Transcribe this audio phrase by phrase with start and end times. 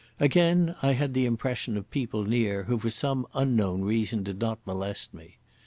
[0.19, 4.57] Again I had the impression of people near, who for some unknown reason did not
[4.65, 5.37] molest me.